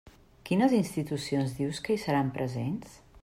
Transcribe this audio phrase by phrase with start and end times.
[0.49, 2.97] Quines institucions dius que hi seran presents?